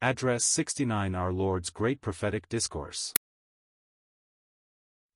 Address 0.00 0.44
69 0.44 1.16
Our 1.16 1.32
Lord's 1.32 1.70
Great 1.70 2.00
Prophetic 2.00 2.48
Discourse. 2.48 3.12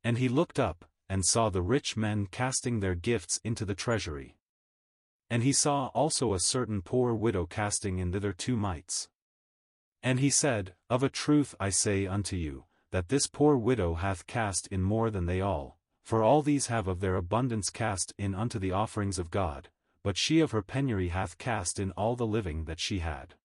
And 0.02 0.18
he 0.18 0.28
looked 0.28 0.58
up, 0.58 0.84
and 1.08 1.24
saw 1.24 1.50
the 1.50 1.62
rich 1.62 1.96
men 1.96 2.26
casting 2.26 2.80
their 2.80 2.96
gifts 2.96 3.40
into 3.44 3.64
the 3.64 3.76
treasury. 3.76 4.34
And 5.30 5.44
he 5.44 5.52
saw 5.52 5.92
also 5.94 6.34
a 6.34 6.40
certain 6.40 6.82
poor 6.82 7.14
widow 7.14 7.46
casting 7.46 8.00
in 8.00 8.10
thither 8.10 8.32
two 8.32 8.56
mites. 8.56 9.08
And 10.02 10.18
he 10.18 10.30
said, 10.30 10.74
Of 10.90 11.04
a 11.04 11.08
truth 11.08 11.54
I 11.60 11.68
say 11.68 12.08
unto 12.08 12.34
you, 12.34 12.64
that 12.90 13.08
this 13.08 13.28
poor 13.28 13.56
widow 13.56 13.94
hath 13.94 14.26
cast 14.26 14.66
in 14.66 14.82
more 14.82 15.10
than 15.10 15.26
they 15.26 15.40
all, 15.40 15.78
for 16.02 16.24
all 16.24 16.42
these 16.42 16.66
have 16.66 16.88
of 16.88 16.98
their 16.98 17.14
abundance 17.14 17.70
cast 17.70 18.12
in 18.18 18.34
unto 18.34 18.58
the 18.58 18.72
offerings 18.72 19.20
of 19.20 19.30
God, 19.30 19.68
but 20.02 20.16
she 20.16 20.40
of 20.40 20.50
her 20.50 20.60
penury 20.60 21.10
hath 21.10 21.38
cast 21.38 21.78
in 21.78 21.92
all 21.92 22.16
the 22.16 22.26
living 22.26 22.64
that 22.64 22.80
she 22.80 22.98
had. 22.98 23.36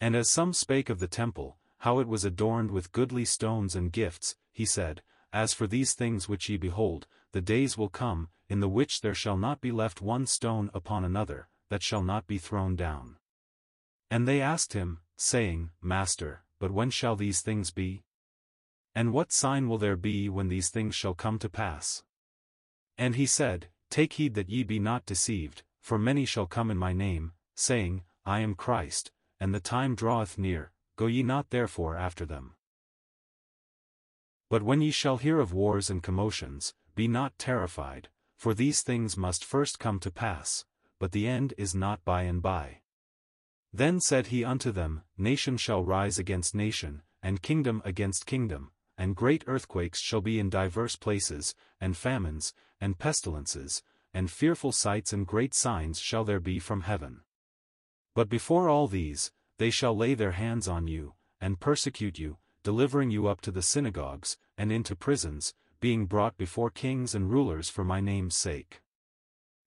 And 0.00 0.16
as 0.16 0.28
some 0.28 0.52
spake 0.52 0.90
of 0.90 0.98
the 0.98 1.08
temple, 1.08 1.58
how 1.78 1.98
it 1.98 2.08
was 2.08 2.24
adorned 2.24 2.70
with 2.70 2.92
goodly 2.92 3.24
stones 3.24 3.74
and 3.74 3.92
gifts, 3.92 4.36
he 4.52 4.64
said, 4.64 5.02
As 5.32 5.52
for 5.52 5.66
these 5.66 5.94
things 5.94 6.28
which 6.28 6.48
ye 6.48 6.56
behold, 6.56 7.06
the 7.32 7.40
days 7.40 7.78
will 7.78 7.88
come, 7.88 8.28
in 8.48 8.60
the 8.60 8.68
which 8.68 9.00
there 9.00 9.14
shall 9.14 9.36
not 9.36 9.60
be 9.60 9.72
left 9.72 10.02
one 10.02 10.26
stone 10.26 10.70
upon 10.74 11.04
another, 11.04 11.48
that 11.70 11.82
shall 11.82 12.02
not 12.02 12.26
be 12.26 12.38
thrown 12.38 12.76
down. 12.76 13.16
And 14.10 14.28
they 14.28 14.40
asked 14.40 14.74
him, 14.74 15.00
saying, 15.16 15.70
Master, 15.80 16.44
but 16.58 16.70
when 16.70 16.90
shall 16.90 17.16
these 17.16 17.40
things 17.40 17.70
be? 17.70 18.04
And 18.94 19.12
what 19.12 19.32
sign 19.32 19.68
will 19.68 19.78
there 19.78 19.96
be 19.96 20.28
when 20.28 20.48
these 20.48 20.68
things 20.68 20.94
shall 20.94 21.14
come 21.14 21.38
to 21.38 21.48
pass? 21.48 22.02
And 22.98 23.16
he 23.16 23.26
said, 23.26 23.68
Take 23.88 24.14
heed 24.14 24.34
that 24.34 24.50
ye 24.50 24.62
be 24.62 24.78
not 24.78 25.06
deceived, 25.06 25.62
for 25.80 25.98
many 25.98 26.24
shall 26.24 26.46
come 26.46 26.70
in 26.70 26.76
my 26.76 26.92
name, 26.92 27.32
saying, 27.54 28.02
I 28.24 28.40
am 28.40 28.54
Christ, 28.54 29.10
and 29.42 29.52
the 29.52 29.58
time 29.58 29.96
draweth 29.96 30.38
near, 30.38 30.70
go 30.94 31.06
ye 31.06 31.20
not 31.20 31.50
therefore 31.50 31.96
after 31.96 32.24
them. 32.24 32.54
But 34.48 34.62
when 34.62 34.80
ye 34.80 34.92
shall 34.92 35.16
hear 35.16 35.40
of 35.40 35.52
wars 35.52 35.90
and 35.90 36.00
commotions, 36.00 36.74
be 36.94 37.08
not 37.08 37.36
terrified, 37.38 38.08
for 38.36 38.54
these 38.54 38.82
things 38.82 39.16
must 39.16 39.44
first 39.44 39.80
come 39.80 39.98
to 39.98 40.12
pass, 40.12 40.64
but 41.00 41.10
the 41.10 41.26
end 41.26 41.54
is 41.58 41.74
not 41.74 42.04
by 42.04 42.22
and 42.22 42.40
by. 42.40 42.82
Then 43.72 43.98
said 44.00 44.28
he 44.28 44.44
unto 44.44 44.70
them, 44.70 45.02
Nation 45.18 45.56
shall 45.56 45.82
rise 45.82 46.20
against 46.20 46.54
nation, 46.54 47.02
and 47.20 47.42
kingdom 47.42 47.82
against 47.84 48.26
kingdom, 48.26 48.70
and 48.96 49.16
great 49.16 49.42
earthquakes 49.48 50.00
shall 50.00 50.20
be 50.20 50.38
in 50.38 50.50
divers 50.50 50.94
places, 50.94 51.52
and 51.80 51.96
famines, 51.96 52.54
and 52.80 52.96
pestilences, 52.96 53.82
and 54.14 54.30
fearful 54.30 54.70
sights 54.70 55.12
and 55.12 55.26
great 55.26 55.52
signs 55.52 55.98
shall 55.98 56.22
there 56.22 56.38
be 56.38 56.60
from 56.60 56.82
heaven. 56.82 57.22
But 58.14 58.28
before 58.28 58.68
all 58.68 58.88
these, 58.88 59.32
they 59.58 59.70
shall 59.70 59.96
lay 59.96 60.14
their 60.14 60.32
hands 60.32 60.68
on 60.68 60.86
you, 60.86 61.14
and 61.40 61.60
persecute 61.60 62.18
you, 62.18 62.38
delivering 62.62 63.10
you 63.10 63.26
up 63.26 63.40
to 63.42 63.50
the 63.50 63.62
synagogues, 63.62 64.36
and 64.58 64.70
into 64.70 64.94
prisons, 64.94 65.54
being 65.80 66.06
brought 66.06 66.36
before 66.36 66.70
kings 66.70 67.14
and 67.14 67.30
rulers 67.30 67.68
for 67.68 67.84
my 67.84 68.00
name's 68.00 68.36
sake. 68.36 68.82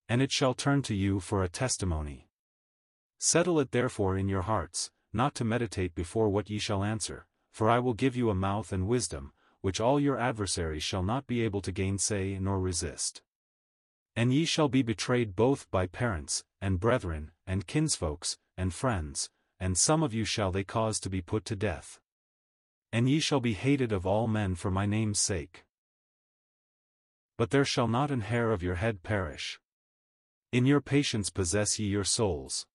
And 0.08 0.22
it 0.22 0.32
shall 0.32 0.54
turn 0.54 0.82
to 0.84 0.96
you 0.96 1.20
for 1.20 1.44
a 1.44 1.50
testimony. 1.50 2.30
Settle 3.18 3.60
it 3.60 3.72
therefore 3.72 4.18
in 4.18 4.30
your 4.30 4.44
hearts, 4.44 4.92
not 5.12 5.34
to 5.36 5.44
meditate 5.44 5.96
before 5.96 6.30
what 6.30 6.50
ye 6.50 6.60
shall 6.60 6.84
answer, 6.84 7.26
for 7.52 7.70
I 7.70 7.80
will 7.80 7.94
give 7.94 8.16
you 8.16 8.30
a 8.30 8.36
mouth 8.36 8.72
and 8.72 8.88
wisdom, 8.88 9.32
which 9.62 9.82
all 9.82 10.00
your 10.00 10.20
adversaries 10.20 10.84
shall 10.84 11.04
not 11.04 11.26
be 11.26 11.42
able 11.42 11.62
to 11.62 11.72
gainsay 11.72 12.38
nor 12.38 12.60
resist. 12.60 13.24
And 14.16 14.34
ye 14.34 14.46
shall 14.46 14.70
be 14.70 14.84
betrayed 14.84 15.36
both 15.36 15.70
by 15.72 15.88
parents, 15.88 16.44
and 16.62 16.80
brethren, 16.80 17.32
and 17.48 17.68
kinsfolks, 17.68 18.38
and 18.58 18.74
friends, 18.74 19.30
and 19.60 19.78
some 19.78 20.04
of 20.04 20.14
you 20.14 20.26
shall 20.26 20.52
they 20.52 20.64
cause 20.64 21.00
to 21.00 21.10
be 21.10 21.22
put 21.22 21.46
to 21.46 21.56
death. 21.56 22.00
And 22.92 23.10
ye 23.10 23.20
shall 23.20 23.40
be 23.40 23.54
hated 23.54 23.92
of 23.92 24.06
all 24.06 24.28
men 24.28 24.56
for 24.56 24.72
my 24.72 24.86
name's 24.86 25.20
sake. 25.20 25.66
But 27.38 27.50
there 27.50 27.66
shall 27.66 27.88
not 27.88 28.12
an 28.12 28.22
hair 28.22 28.52
of 28.52 28.64
your 28.64 28.76
head 28.76 29.04
perish. 29.04 29.60
In 30.52 30.66
your 30.66 30.82
patience 30.82 31.30
possess 31.30 31.80
ye 31.80 31.88
your 31.88 32.06
souls. 32.06 32.66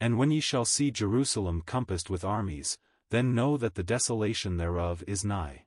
And 0.00 0.16
when 0.18 0.30
ye 0.30 0.40
shall 0.40 0.64
see 0.64 0.90
Jerusalem 0.90 1.62
compassed 1.64 2.08
with 2.08 2.24
armies, 2.24 2.78
then 3.10 3.34
know 3.34 3.56
that 3.56 3.74
the 3.74 3.82
desolation 3.82 4.56
thereof 4.56 5.04
is 5.06 5.24
nigh. 5.24 5.64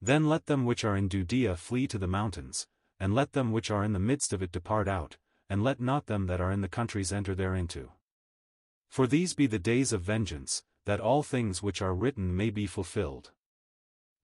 Then 0.00 0.28
let 0.28 0.46
them 0.46 0.64
which 0.64 0.84
are 0.84 0.96
in 0.96 1.08
Judea 1.08 1.56
flee 1.56 1.86
to 1.88 1.98
the 1.98 2.06
mountains, 2.06 2.66
and 2.98 3.14
let 3.14 3.32
them 3.32 3.52
which 3.52 3.70
are 3.70 3.84
in 3.84 3.92
the 3.92 3.98
midst 3.98 4.32
of 4.32 4.42
it 4.42 4.52
depart 4.52 4.88
out, 4.88 5.18
and 5.50 5.64
let 5.64 5.80
not 5.80 6.06
them 6.06 6.26
that 6.28 6.40
are 6.40 6.52
in 6.52 6.62
the 6.62 6.68
countries 6.68 7.12
enter 7.12 7.34
thereinto. 7.34 7.90
For 8.88 9.06
these 9.06 9.34
be 9.34 9.46
the 9.46 9.58
days 9.58 9.92
of 9.92 10.00
vengeance, 10.00 10.62
that 10.86 11.00
all 11.00 11.22
things 11.22 11.62
which 11.62 11.82
are 11.82 11.94
written 11.94 12.34
may 12.34 12.50
be 12.50 12.66
fulfilled. 12.66 13.32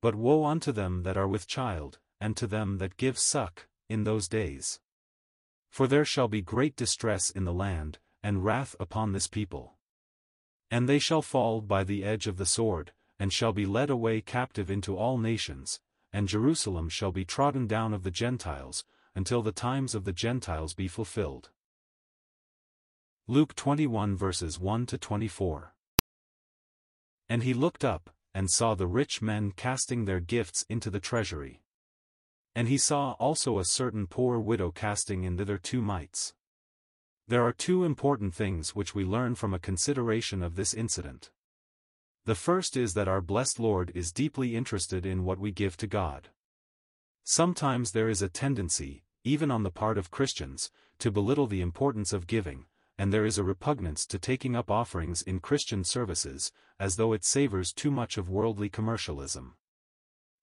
But 0.00 0.14
woe 0.14 0.44
unto 0.44 0.72
them 0.72 1.02
that 1.02 1.16
are 1.16 1.28
with 1.28 1.48
child, 1.48 1.98
and 2.20 2.36
to 2.36 2.46
them 2.46 2.78
that 2.78 2.96
give 2.96 3.18
suck, 3.18 3.66
in 3.88 4.04
those 4.04 4.28
days. 4.28 4.80
For 5.68 5.86
there 5.86 6.04
shall 6.04 6.28
be 6.28 6.40
great 6.40 6.76
distress 6.76 7.28
in 7.28 7.44
the 7.44 7.52
land, 7.52 7.98
and 8.22 8.44
wrath 8.44 8.74
upon 8.80 9.12
this 9.12 9.26
people. 9.26 9.74
And 10.70 10.88
they 10.88 10.98
shall 10.98 11.22
fall 11.22 11.60
by 11.60 11.84
the 11.84 12.04
edge 12.04 12.26
of 12.26 12.36
the 12.38 12.46
sword, 12.46 12.92
and 13.18 13.32
shall 13.32 13.52
be 13.52 13.66
led 13.66 13.90
away 13.90 14.20
captive 14.20 14.70
into 14.70 14.96
all 14.96 15.18
nations, 15.18 15.80
and 16.12 16.28
Jerusalem 16.28 16.88
shall 16.88 17.12
be 17.12 17.24
trodden 17.24 17.66
down 17.66 17.92
of 17.92 18.04
the 18.04 18.10
Gentiles, 18.10 18.84
until 19.16 19.42
the 19.42 19.50
times 19.50 19.96
of 19.96 20.04
the 20.04 20.12
Gentiles 20.12 20.74
be 20.74 20.86
fulfilled. 20.86 21.50
Luke 23.26 23.56
21 23.56 24.16
verses 24.16 24.60
1 24.60 24.86
to 24.86 24.98
24. 24.98 25.74
And 27.28 27.42
he 27.42 27.52
looked 27.52 27.84
up, 27.84 28.10
and 28.36 28.50
saw 28.50 28.74
the 28.74 28.86
rich 28.86 29.22
men 29.22 29.50
casting 29.50 30.04
their 30.04 30.20
gifts 30.20 30.66
into 30.68 30.90
the 30.90 31.00
treasury. 31.00 31.62
And 32.54 32.68
he 32.68 32.76
saw 32.76 33.12
also 33.12 33.58
a 33.58 33.64
certain 33.64 34.06
poor 34.06 34.38
widow 34.38 34.70
casting 34.70 35.24
in 35.24 35.38
thither 35.38 35.56
two 35.56 35.80
mites. 35.80 36.34
There 37.26 37.42
are 37.42 37.52
two 37.52 37.82
important 37.82 38.34
things 38.34 38.76
which 38.76 38.94
we 38.94 39.06
learn 39.06 39.36
from 39.36 39.54
a 39.54 39.58
consideration 39.58 40.42
of 40.42 40.54
this 40.54 40.74
incident. 40.74 41.30
The 42.26 42.34
first 42.34 42.76
is 42.76 42.92
that 42.92 43.08
our 43.08 43.22
blessed 43.22 43.58
Lord 43.58 43.90
is 43.94 44.12
deeply 44.12 44.54
interested 44.54 45.06
in 45.06 45.24
what 45.24 45.38
we 45.38 45.50
give 45.50 45.78
to 45.78 45.86
God. 45.86 46.28
Sometimes 47.24 47.92
there 47.92 48.10
is 48.10 48.20
a 48.20 48.28
tendency, 48.28 49.02
even 49.26 49.50
on 49.50 49.64
the 49.64 49.70
part 49.72 49.98
of 49.98 50.12
Christians, 50.12 50.70
to 51.00 51.10
belittle 51.10 51.48
the 51.48 51.60
importance 51.60 52.12
of 52.12 52.28
giving, 52.28 52.66
and 52.96 53.12
there 53.12 53.26
is 53.26 53.38
a 53.38 53.42
repugnance 53.42 54.06
to 54.06 54.20
taking 54.20 54.54
up 54.54 54.70
offerings 54.70 55.20
in 55.20 55.40
Christian 55.40 55.82
services, 55.82 56.52
as 56.78 56.94
though 56.94 57.12
it 57.12 57.24
savors 57.24 57.72
too 57.72 57.90
much 57.90 58.16
of 58.16 58.30
worldly 58.30 58.68
commercialism. 58.68 59.56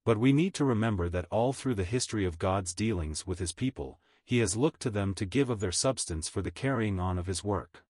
But 0.03 0.17
we 0.17 0.33
need 0.33 0.53
to 0.55 0.65
remember 0.65 1.07
that 1.07 1.27
all 1.31 1.53
through 1.53 1.75
the 1.75 1.85
history 1.85 2.25
of 2.25 2.37
God's 2.37 2.73
dealings 2.73 3.25
with 3.25 3.39
his 3.39 3.53
people, 3.53 4.01
he 4.25 4.39
has 4.39 4.57
looked 4.57 4.81
to 4.81 4.89
them 4.89 5.13
to 5.13 5.25
give 5.25 5.49
of 5.49 5.61
their 5.61 5.71
substance 5.71 6.27
for 6.27 6.41
the 6.41 6.51
carrying 6.51 6.99
on 6.99 7.17
of 7.17 7.25
his 7.25 7.41
work. 7.41 7.85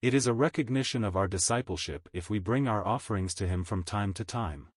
It 0.00 0.14
is 0.14 0.26
a 0.26 0.32
recognition 0.32 1.04
of 1.04 1.16
our 1.16 1.28
discipleship 1.28 2.08
if 2.14 2.30
we 2.30 2.38
bring 2.38 2.66
our 2.66 2.86
offerings 2.86 3.34
to 3.34 3.46
him 3.46 3.62
from 3.62 3.82
time 3.82 4.14
to 4.14 4.24
time. 4.24 4.68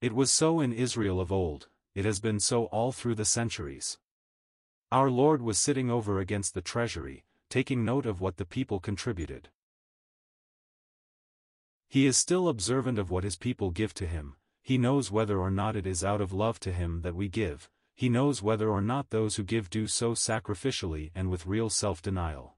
It 0.00 0.14
was 0.14 0.30
so 0.30 0.60
in 0.60 0.72
Israel 0.72 1.20
of 1.20 1.30
old, 1.30 1.68
it 1.94 2.06
has 2.06 2.18
been 2.18 2.40
so 2.40 2.64
all 2.66 2.92
through 2.92 3.16
the 3.16 3.26
centuries. 3.26 3.98
Our 4.90 5.10
Lord 5.10 5.42
was 5.42 5.58
sitting 5.58 5.90
over 5.90 6.18
against 6.18 6.54
the 6.54 6.62
treasury, 6.62 7.24
taking 7.50 7.84
note 7.84 8.06
of 8.06 8.22
what 8.22 8.38
the 8.38 8.46
people 8.46 8.80
contributed. 8.80 9.50
He 11.88 12.06
is 12.06 12.16
still 12.16 12.48
observant 12.48 12.98
of 12.98 13.10
what 13.10 13.24
his 13.24 13.36
people 13.36 13.70
give 13.70 13.92
to 13.94 14.06
him, 14.06 14.36
he 14.62 14.78
knows 14.78 15.10
whether 15.10 15.38
or 15.38 15.50
not 15.50 15.76
it 15.76 15.86
is 15.86 16.02
out 16.02 16.22
of 16.22 16.32
love 16.32 16.58
to 16.60 16.72
him 16.72 17.02
that 17.02 17.14
we 17.14 17.28
give, 17.28 17.68
he 17.94 18.08
knows 18.08 18.42
whether 18.42 18.70
or 18.70 18.80
not 18.80 19.10
those 19.10 19.36
who 19.36 19.42
give 19.42 19.68
do 19.68 19.86
so 19.86 20.12
sacrificially 20.12 21.10
and 21.14 21.30
with 21.30 21.46
real 21.46 21.68
self-denial. 21.68 22.56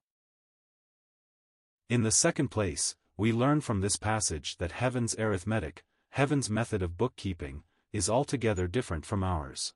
In 1.89 2.03
the 2.03 2.13
second 2.13 2.49
place, 2.49 2.95
we 3.17 3.33
learn 3.33 3.61
from 3.61 3.81
this 3.81 3.97
passage 3.97 4.59
that 4.59 4.73
heaven's 4.73 5.17
arithmetic, 5.19 5.83
heaven's 6.11 6.49
method 6.49 6.81
of 6.81 6.97
bookkeeping, 6.97 7.65
is 7.93 8.09
altogether 8.09 8.69
different 8.69 9.05
from 9.05 9.25
ours. 9.25 9.75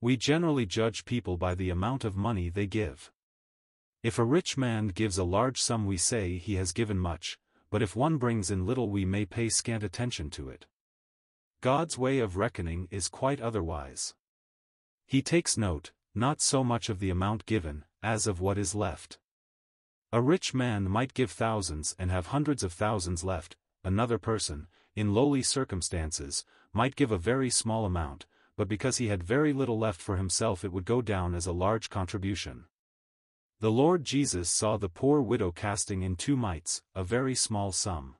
We 0.00 0.16
generally 0.16 0.66
judge 0.66 1.04
people 1.04 1.36
by 1.36 1.54
the 1.54 1.70
amount 1.70 2.04
of 2.04 2.16
money 2.16 2.48
they 2.50 2.66
give. 2.66 3.10
If 4.02 4.18
a 4.18 4.24
rich 4.24 4.56
man 4.56 4.88
gives 4.88 5.18
a 5.18 5.24
large 5.24 5.60
sum 5.60 5.86
we 5.86 5.96
say 5.96 6.38
he 6.38 6.54
has 6.56 6.72
given 6.72 6.98
much, 6.98 7.38
but 7.70 7.82
if 7.82 7.96
one 7.96 8.18
brings 8.18 8.50
in 8.50 8.66
little 8.66 8.90
we 8.90 9.04
may 9.04 9.24
pay 9.24 9.48
scant 9.48 9.82
attention 9.82 10.30
to 10.30 10.48
it. 10.48 10.66
God's 11.60 11.96
way 11.96 12.18
of 12.18 12.36
reckoning 12.36 12.88
is 12.90 13.08
quite 13.08 13.40
otherwise. 13.40 14.14
He 15.06 15.22
takes 15.22 15.56
note, 15.56 15.92
not 16.14 16.40
so 16.40 16.62
much 16.62 16.88
of 16.88 17.00
the 17.00 17.10
amount 17.10 17.46
given, 17.46 17.84
as 18.02 18.26
of 18.26 18.40
what 18.40 18.58
is 18.58 18.74
left. 18.74 19.18
A 20.12 20.20
rich 20.20 20.54
man 20.54 20.88
might 20.88 21.14
give 21.14 21.30
thousands 21.30 21.96
and 21.98 22.10
have 22.10 22.28
hundreds 22.28 22.62
of 22.62 22.72
thousands 22.72 23.24
left, 23.24 23.56
another 23.82 24.18
person, 24.18 24.68
in 24.94 25.14
lowly 25.14 25.42
circumstances, 25.42 26.44
might 26.72 26.96
give 26.96 27.10
a 27.10 27.18
very 27.18 27.50
small 27.50 27.84
amount, 27.84 28.26
but 28.56 28.68
because 28.68 28.96
he 28.96 29.08
had 29.08 29.22
very 29.22 29.52
little 29.52 29.78
left 29.78 30.00
for 30.00 30.16
himself 30.16 30.64
it 30.64 30.72
would 30.72 30.84
go 30.84 31.02
down 31.02 31.34
as 31.34 31.46
a 31.46 31.52
large 31.52 31.90
contribution. 31.90 32.64
The 33.60 33.70
Lord 33.70 34.04
Jesus 34.04 34.50
saw 34.50 34.76
the 34.76 34.88
poor 34.88 35.22
widow 35.22 35.50
casting 35.50 36.02
in 36.02 36.16
two 36.16 36.36
mites, 36.36 36.82
a 36.94 37.04
very 37.04 37.34
small 37.34 37.72
sum. 37.72 38.16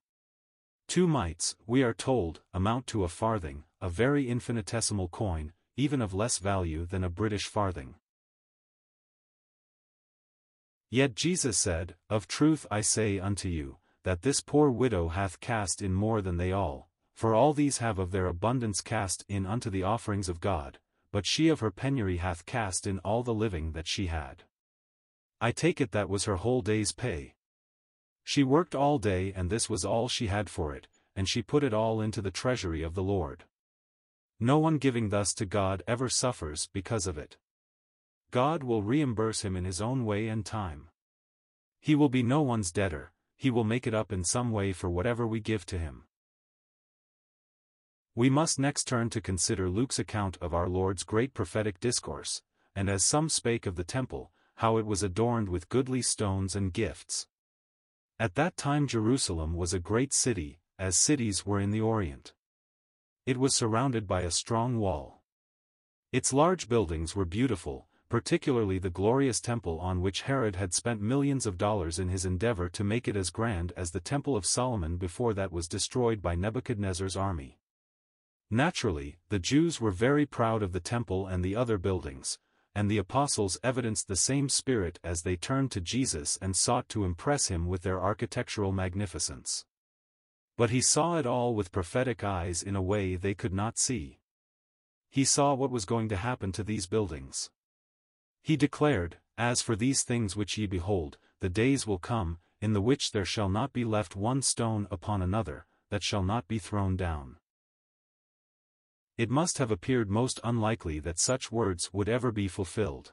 Two 0.88 1.06
mites, 1.06 1.56
we 1.66 1.82
are 1.82 1.92
told, 1.92 2.40
amount 2.54 2.86
to 2.88 3.04
a 3.04 3.08
farthing, 3.08 3.64
a 3.80 3.88
very 3.88 4.28
infinitesimal 4.28 5.08
coin, 5.08 5.52
even 5.76 6.00
of 6.00 6.14
less 6.14 6.38
value 6.38 6.86
than 6.86 7.04
a 7.04 7.10
British 7.10 7.46
farthing. 7.46 7.96
Yet 10.90 11.14
Jesus 11.14 11.58
said, 11.58 11.96
Of 12.08 12.28
truth 12.28 12.66
I 12.70 12.80
say 12.80 13.18
unto 13.18 13.48
you, 13.48 13.78
that 14.04 14.22
this 14.22 14.40
poor 14.40 14.70
widow 14.70 15.08
hath 15.08 15.40
cast 15.40 15.82
in 15.82 15.92
more 15.92 16.22
than 16.22 16.36
they 16.36 16.52
all, 16.52 16.85
for 17.16 17.34
all 17.34 17.54
these 17.54 17.78
have 17.78 17.98
of 17.98 18.10
their 18.10 18.26
abundance 18.26 18.82
cast 18.82 19.24
in 19.26 19.46
unto 19.46 19.70
the 19.70 19.82
offerings 19.82 20.28
of 20.28 20.38
God, 20.38 20.78
but 21.10 21.24
she 21.24 21.48
of 21.48 21.60
her 21.60 21.70
penury 21.70 22.18
hath 22.18 22.44
cast 22.44 22.86
in 22.86 22.98
all 22.98 23.22
the 23.22 23.32
living 23.32 23.72
that 23.72 23.88
she 23.88 24.08
had. 24.08 24.44
I 25.40 25.50
take 25.50 25.80
it 25.80 25.92
that 25.92 26.10
was 26.10 26.26
her 26.26 26.36
whole 26.36 26.60
day's 26.60 26.92
pay. 26.92 27.34
She 28.22 28.42
worked 28.42 28.74
all 28.74 28.98
day 28.98 29.32
and 29.34 29.48
this 29.48 29.70
was 29.70 29.82
all 29.82 30.08
she 30.08 30.26
had 30.26 30.50
for 30.50 30.74
it, 30.74 30.88
and 31.14 31.26
she 31.26 31.40
put 31.40 31.64
it 31.64 31.72
all 31.72 32.02
into 32.02 32.20
the 32.20 32.30
treasury 32.30 32.82
of 32.82 32.94
the 32.94 33.02
Lord. 33.02 33.44
No 34.38 34.58
one 34.58 34.76
giving 34.76 35.08
thus 35.08 35.32
to 35.34 35.46
God 35.46 35.82
ever 35.88 36.10
suffers 36.10 36.68
because 36.70 37.06
of 37.06 37.16
it. 37.16 37.38
God 38.30 38.62
will 38.62 38.82
reimburse 38.82 39.40
him 39.40 39.56
in 39.56 39.64
his 39.64 39.80
own 39.80 40.04
way 40.04 40.28
and 40.28 40.44
time. 40.44 40.90
He 41.80 41.94
will 41.94 42.10
be 42.10 42.22
no 42.22 42.42
one's 42.42 42.70
debtor, 42.70 43.12
he 43.36 43.50
will 43.50 43.64
make 43.64 43.86
it 43.86 43.94
up 43.94 44.12
in 44.12 44.22
some 44.22 44.50
way 44.50 44.74
for 44.74 44.90
whatever 44.90 45.26
we 45.26 45.40
give 45.40 45.64
to 45.66 45.78
him. 45.78 46.02
We 48.16 48.30
must 48.30 48.58
next 48.58 48.88
turn 48.88 49.10
to 49.10 49.20
consider 49.20 49.68
Luke's 49.68 49.98
account 49.98 50.38
of 50.40 50.54
our 50.54 50.70
Lord's 50.70 51.04
great 51.04 51.34
prophetic 51.34 51.78
discourse, 51.80 52.40
and 52.74 52.88
as 52.88 53.04
some 53.04 53.28
spake 53.28 53.66
of 53.66 53.76
the 53.76 53.84
temple, 53.84 54.32
how 54.54 54.78
it 54.78 54.86
was 54.86 55.02
adorned 55.02 55.50
with 55.50 55.68
goodly 55.68 56.00
stones 56.00 56.56
and 56.56 56.72
gifts. 56.72 57.26
At 58.18 58.34
that 58.36 58.56
time 58.56 58.86
Jerusalem 58.86 59.52
was 59.52 59.74
a 59.74 59.78
great 59.78 60.14
city, 60.14 60.60
as 60.78 60.96
cities 60.96 61.44
were 61.44 61.60
in 61.60 61.72
the 61.72 61.82
Orient. 61.82 62.32
It 63.26 63.36
was 63.36 63.54
surrounded 63.54 64.06
by 64.06 64.22
a 64.22 64.30
strong 64.30 64.78
wall. 64.78 65.22
Its 66.10 66.32
large 66.32 66.70
buildings 66.70 67.14
were 67.14 67.26
beautiful, 67.26 67.86
particularly 68.08 68.78
the 68.78 68.88
glorious 68.88 69.42
temple 69.42 69.78
on 69.78 70.00
which 70.00 70.22
Herod 70.22 70.56
had 70.56 70.72
spent 70.72 71.02
millions 71.02 71.44
of 71.44 71.58
dollars 71.58 71.98
in 71.98 72.08
his 72.08 72.24
endeavor 72.24 72.70
to 72.70 72.82
make 72.82 73.08
it 73.08 73.16
as 73.16 73.28
grand 73.28 73.74
as 73.76 73.90
the 73.90 74.00
Temple 74.00 74.36
of 74.36 74.46
Solomon 74.46 74.96
before 74.96 75.34
that 75.34 75.52
was 75.52 75.68
destroyed 75.68 76.22
by 76.22 76.34
Nebuchadnezzar's 76.34 77.14
army. 77.14 77.58
Naturally, 78.50 79.19
the 79.28 79.38
Jews 79.40 79.81
were 79.81 79.90
very 79.90 80.25
proud 80.25 80.62
of 80.62 80.72
the 80.72 80.81
temple 80.81 81.26
and 81.26 81.44
the 81.44 81.56
other 81.56 81.78
buildings, 81.78 82.38
and 82.76 82.90
the 82.90 82.98
apostles 82.98 83.58
evidenced 83.64 84.06
the 84.06 84.14
same 84.14 84.48
spirit 84.48 85.00
as 85.02 85.22
they 85.22 85.34
turned 85.34 85.72
to 85.72 85.81
Jesus 85.81 86.38
and 86.40 86.54
sought 86.54 86.88
to 86.90 87.04
impress 87.04 87.48
him 87.48 87.66
with 87.66 87.82
their 87.82 88.00
architectural 88.00 88.70
magnificence. 88.70 89.64
But 90.56 90.70
he 90.70 90.81
saw 90.81 91.16
it 91.19 91.26
all 91.26 91.54
with 91.54 91.72
prophetic 91.72 92.22
eyes 92.22 92.62
in 92.62 92.76
a 92.76 92.82
way 92.82 93.16
they 93.16 93.34
could 93.34 93.52
not 93.52 93.78
see. 93.78 94.20
He 95.10 95.25
saw 95.25 95.54
what 95.54 95.70
was 95.70 95.84
going 95.84 96.08
to 96.10 96.16
happen 96.16 96.52
to 96.52 96.62
these 96.62 96.87
buildings. 96.87 97.50
He 98.42 98.56
declared, 98.56 99.16
As 99.37 99.60
for 99.60 99.75
these 99.75 100.02
things 100.02 100.37
which 100.37 100.56
ye 100.56 100.66
behold, 100.66 101.19
the 101.40 101.49
days 101.49 101.87
will 101.87 101.99
come, 101.99 102.38
in 102.60 102.75
the 102.75 102.81
which 102.81 103.10
there 103.10 103.25
shall 103.25 103.49
not 103.49 103.72
be 103.72 103.84
left 103.84 104.14
one 104.14 104.40
stone 104.40 104.87
upon 104.90 105.20
another, 105.20 105.66
that 105.90 106.02
shall 106.02 106.22
not 106.22 106.46
be 106.46 106.58
thrown 106.58 106.96
down. 106.96 107.37
It 109.18 109.30
must 109.30 109.56
have 109.58 109.70
appeared 109.70 110.10
most 110.10 110.40
unlikely 110.44 110.98
that 111.00 111.18
such 111.18 111.50
words 111.50 111.90
would 111.92 112.08
ever 112.08 112.30
be 112.30 112.48
fulfilled. 112.48 113.12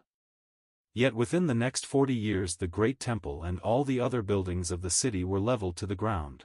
Yet 0.93 1.13
within 1.13 1.47
the 1.47 1.55
next 1.55 1.85
forty 1.85 2.13
years 2.13 2.57
the 2.57 2.67
great 2.67 2.99
temple 2.99 3.41
and 3.41 3.59
all 3.61 3.83
the 3.85 3.99
other 3.99 4.21
buildings 4.21 4.69
of 4.69 4.81
the 4.81 4.89
city 4.89 5.23
were 5.23 5.39
leveled 5.39 5.77
to 5.77 5.87
the 5.87 5.95
ground. 5.95 6.43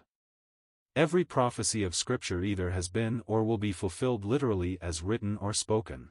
Every 0.94 1.24
prophecy 1.24 1.82
of 1.82 1.94
Scripture 1.94 2.42
either 2.42 2.70
has 2.70 2.88
been 2.88 3.22
or 3.26 3.44
will 3.44 3.58
be 3.58 3.72
fulfilled 3.72 4.24
literally 4.24 4.78
as 4.80 5.02
written 5.02 5.36
or 5.36 5.52
spoken. 5.52 6.10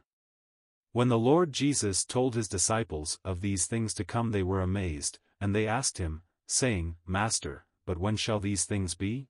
When 0.92 1.08
the 1.08 1.18
Lord 1.18 1.54
Jesus 1.54 2.06
told 2.06 2.36
his 2.36 2.48
disciples 2.48 3.20
of 3.24 3.42
these 3.42 3.66
things 3.66 3.94
to 3.96 4.04
come 4.04 4.32
they 4.32 4.44
were 4.44 4.62
amazed, 4.62 5.20
and 5.40 5.56
they 5.56 5.68
asked 5.68 5.98
him, 5.98 6.22
saying, 6.48 6.96
Master, 7.06 7.66
but 7.86 7.98
when 7.98 8.18
shall 8.18 8.40
these 8.40 8.66
things 8.66 8.94
be? 8.94 9.30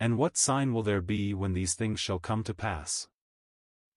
And 0.00 0.16
what 0.16 0.36
sign 0.36 0.72
will 0.72 0.82
there 0.82 1.02
be 1.02 1.34
when 1.34 1.52
these 1.52 1.74
things 1.74 2.00
shall 2.00 2.18
come 2.18 2.42
to 2.44 2.54
pass? 2.54 3.08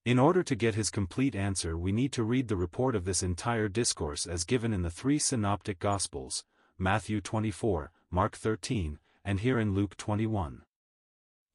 In 0.03 0.17
order 0.17 0.41
to 0.41 0.55
get 0.55 0.73
his 0.73 0.89
complete 0.89 1.35
answer 1.35 1.77
we 1.77 1.91
need 1.91 2.11
to 2.13 2.23
read 2.23 2.47
the 2.47 2.55
report 2.55 2.95
of 2.95 3.05
this 3.05 3.21
entire 3.21 3.69
discourse 3.69 4.25
as 4.25 4.45
given 4.45 4.73
in 4.73 4.81
the 4.81 4.89
three 4.89 5.19
synoptic 5.19 5.77
Gospels, 5.77 6.43
Matthew 6.79 7.21
24, 7.21 7.91
Mark 8.09 8.35
13, 8.35 8.97
and 9.23 9.39
here 9.41 9.59
in 9.59 9.75
Luke 9.75 9.95
21. 9.97 10.63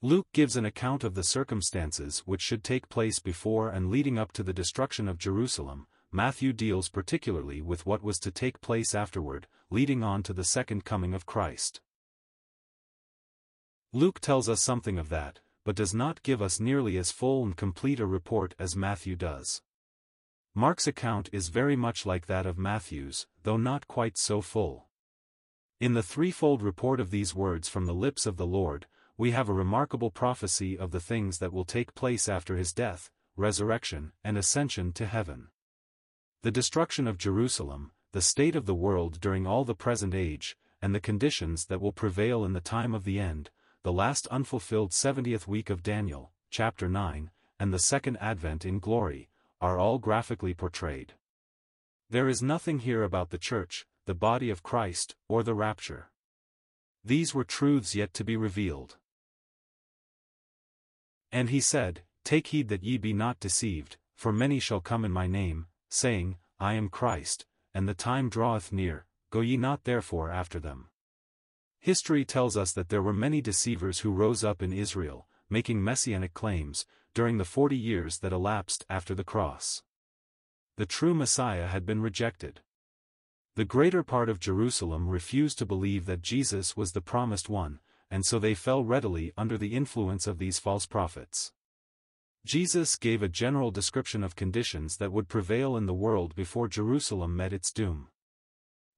Luke 0.01 0.29
gives 0.33 0.55
an 0.55 0.65
account 0.65 1.03
of 1.03 1.17
the 1.17 1.25
circumstances 1.25 2.21
which 2.21 2.41
should 2.41 2.63
take 2.63 2.89
place 2.89 3.19
before 3.19 3.69
and 3.69 3.91
leading 3.91 4.17
up 4.17 4.31
to 4.31 4.45
the 4.45 4.53
destruction 4.53 5.09
of 5.09 5.19
Jerusalem, 5.19 5.89
Matthew 6.13 6.53
deals 6.53 6.89
particularly 6.89 7.61
with 7.61 7.85
what 7.85 8.05
was 8.05 8.21
to 8.21 8.31
take 8.31 8.61
place 8.61 8.95
afterward, 8.95 9.49
leading 9.71 10.05
on 10.05 10.23
to 10.23 10.33
the 10.33 10.45
second 10.45 10.85
coming 10.85 11.15
of 11.15 11.27
Christ. 11.27 11.81
Luke 13.93 14.21
tells 14.21 14.49
us 14.49 14.63
something 14.63 14.99
of 14.99 15.09
that, 15.09 15.41
but 15.67 15.75
does 15.75 15.93
not 15.93 16.23
give 16.23 16.41
us 16.41 16.61
nearly 16.61 16.97
as 16.97 17.11
full 17.11 17.43
and 17.43 17.57
complete 17.57 17.99
a 17.99 18.07
report 18.07 18.55
as 18.57 18.77
Matthew 18.77 19.17
does. 19.17 19.63
Mark's 20.55 20.87
account 20.87 21.29
is 21.33 21.49
very 21.49 21.75
much 21.75 22.07
like 22.07 22.27
that 22.27 22.47
of 22.47 22.57
Matthew's, 22.57 23.27
though 23.43 23.57
not 23.57 23.89
quite 23.89 24.17
so 24.17 24.41
full. 24.41 24.87
In 25.81 25.95
the 25.95 26.05
threefold 26.05 26.63
report 26.63 27.01
of 27.01 27.11
these 27.11 27.35
words 27.35 27.69
from 27.69 27.87
the 27.87 27.93
lips 27.93 28.27
of 28.27 28.37
the 28.37 28.47
Lord, 28.47 28.87
we 29.19 29.33
have 29.33 29.49
a 29.49 29.53
remarkable 29.53 30.13
prophecy 30.13 30.79
of 30.79 30.93
the 30.93 31.01
things 31.01 31.39
that 31.39 31.53
will 31.53 31.65
take 31.65 31.97
place 31.97 32.29
after 32.29 32.57
his 32.57 32.73
death, 32.73 33.11
resurrection, 33.37 34.13
and 34.23 34.39
ascension 34.39 34.93
to 34.93 35.05
heaven. 35.05 35.49
The 36.43 36.53
destruction 36.53 37.09
of 37.09 37.19
Jerusalem, 37.19 37.91
the 38.13 38.23
state 38.23 38.55
of 38.55 38.67
the 38.67 38.75
world 38.75 39.19
during 39.21 39.49
all 39.49 39.65
the 39.65 39.75
present 39.75 40.15
age, 40.15 40.57
and 40.81 40.95
the 40.95 41.01
conditions 41.01 41.67
that 41.67 41.81
will 41.81 41.93
prevail 41.93 42.45
in 42.45 42.53
the 42.53 42.61
time 42.61 42.95
of 42.95 43.03
the 43.03 43.19
end, 43.19 43.51
the 43.87 43.93
last 43.93 44.27
unfulfilled 44.33 44.91
70th 44.91 45.47
week 45.47 45.71
of 45.71 45.81
Daniel, 45.81 46.33
chapter 46.51 46.89
9, 46.89 47.31
and 47.61 47.73
the 47.73 47.79
second 47.79 48.17
advent 48.17 48.65
in 48.65 48.81
glory, 48.81 49.29
are 49.61 49.79
all 49.79 50.01
graphically 50.01 50.53
portrayed. 50.53 51.13
There 52.11 52.29
is 52.29 52.43
nothing 52.43 52.81
here 52.81 53.05
about 53.05 53.31
the 53.31 53.39
church, 53.39 53.87
the 54.05 54.13
body 54.13 54.51
of 54.51 54.65
Christ, 54.65 55.15
or 55.29 55.45
the 55.45 55.55
rapture. 55.55 56.11
These 57.05 57.33
were 57.33 57.45
truths 57.45 57.95
yet 57.95 58.13
to 58.15 58.25
be 58.25 58.37
revealed. 58.37 58.97
And 61.31 61.51
he 61.51 61.61
said, 61.61 62.03
Take 62.25 62.49
heed 62.49 62.67
that 62.71 62.83
ye 62.83 62.99
be 62.99 63.13
not 63.13 63.39
deceived, 63.39 63.99
for 64.17 64.33
many 64.33 64.59
shall 64.59 64.81
come 64.81 65.05
in 65.05 65.13
my 65.13 65.29
name, 65.29 65.67
saying, 65.91 66.39
I 66.59 66.75
am 66.75 66.89
Christ, 66.89 67.47
and 67.73 67.89
the 67.89 67.95
time 67.95 68.31
draweth 68.31 68.73
near, 68.73 69.07
go 69.31 69.43
ye 69.43 69.57
not 69.57 69.85
therefore 69.85 70.33
after 70.33 70.59
them. 70.59 70.89
History 71.87 72.25
tells 72.25 72.57
us 72.57 72.73
that 72.73 72.89
there 72.89 73.01
were 73.01 73.13
many 73.13 73.41
deceivers 73.41 74.01
who 74.01 74.11
rose 74.11 74.43
up 74.43 74.61
in 74.61 74.73
Israel, 74.73 75.29
making 75.49 75.85
messianic 75.85 76.35
claims, 76.35 76.85
during 77.15 77.39
the 77.39 77.45
forty 77.45 77.77
years 77.77 78.19
that 78.19 78.33
elapsed 78.33 78.85
after 78.91 79.15
the 79.15 79.23
cross. 79.23 79.85
The 80.79 80.85
true 80.85 81.15
Messiah 81.15 81.69
had 81.69 81.87
been 81.87 82.03
rejected. 82.03 82.61
The 83.55 83.65
greater 83.65 84.03
part 84.03 84.29
of 84.29 84.41
Jerusalem 84.41 85.09
refused 85.09 85.59
to 85.59 85.65
believe 85.65 86.07
that 86.07 86.23
Jesus 86.23 86.77
was 86.77 86.91
the 86.91 87.01
promised 87.01 87.49
one, 87.49 87.79
and 88.11 88.27
so 88.27 88.41
they 88.41 88.55
fell 88.55 88.83
readily 88.83 89.33
under 89.37 89.57
the 89.57 89.73
influence 89.73 90.27
of 90.27 90.39
these 90.39 90.59
false 90.59 90.87
prophets. 90.87 91.53
Jesus 92.45 92.97
gave 92.97 93.23
a 93.23 93.29
general 93.29 93.71
description 93.71 94.25
of 94.25 94.35
conditions 94.35 94.97
that 94.97 95.13
would 95.13 95.29
prevail 95.29 95.77
in 95.77 95.87
the 95.87 95.95
world 95.95 96.35
before 96.35 96.67
Jerusalem 96.67 97.37
met 97.37 97.53
its 97.53 97.71
doom. 97.71 98.09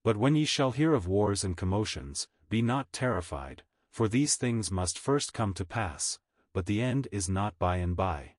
But 0.03 0.17
when 0.17 0.37
ye 0.37 0.47
shall 0.47 0.71
hear 0.71 0.95
of 0.95 1.07
wars 1.07 1.45
and 1.45 1.55
commotions, 1.55 2.29
be 2.49 2.63
not 2.63 2.93
terrified, 2.93 3.63
for 3.91 4.09
these 4.09 4.37
things 4.37 4.71
must 4.71 4.99
first 4.99 5.33
come 5.33 5.53
to 5.55 5.65
pass, 5.65 6.19
but 6.53 6.67
the 6.67 6.81
end 6.81 7.09
is 7.13 7.29
not 7.29 7.59
by 7.59 7.77
and 7.77 7.97
by. 7.97 8.35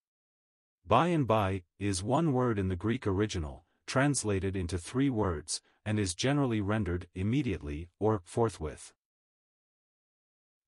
By 0.87 1.07
and 1.07 1.27
by 1.27 1.63
is 1.79 2.01
one 2.01 2.33
word 2.33 2.57
in 2.57 2.67
the 2.67 2.75
Greek 2.75 3.05
original, 3.05 3.65
translated 3.85 4.55
into 4.55 4.77
three 4.77 5.09
words, 5.09 5.61
and 5.85 5.99
is 5.99 6.13
generally 6.13 6.61
rendered 6.61 7.07
immediately 7.13 7.89
or 7.99 8.21
forthwith. 8.25 8.93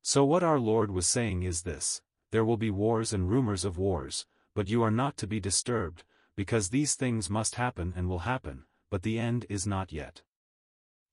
So 0.01 0.25
what 0.25 0.43
our 0.43 0.59
Lord 0.59 0.91
was 0.91 1.07
saying 1.07 1.43
is 1.43 1.61
this, 1.61 2.01
there 2.31 2.45
will 2.45 2.57
be 2.57 2.71
wars 2.71 3.13
and 3.13 3.29
rumors 3.29 3.65
of 3.65 3.77
wars, 3.77 4.25
but 4.55 4.69
you 4.69 4.83
are 4.83 4.91
not 4.91 5.17
to 5.17 5.27
be 5.27 5.39
disturbed, 5.39 6.03
because 6.35 6.69
these 6.69 6.95
things 6.95 7.29
must 7.29 7.55
happen 7.55 7.93
and 7.95 8.09
will 8.09 8.19
happen, 8.19 8.65
but 8.89 9.03
the 9.03 9.19
end 9.19 9.45
is 9.49 9.67
not 9.67 9.91
yet. 9.91 10.21